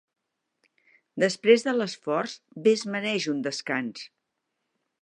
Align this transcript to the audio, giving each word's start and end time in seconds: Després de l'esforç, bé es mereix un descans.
Després 1.25 1.67
de 1.67 1.75
l'esforç, 1.81 2.35
bé 2.65 2.75
es 2.79 2.87
mereix 2.95 3.31
un 3.37 3.47
descans. 3.51 4.09